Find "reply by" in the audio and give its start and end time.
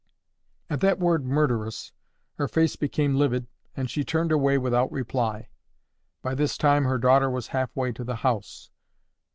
4.91-6.33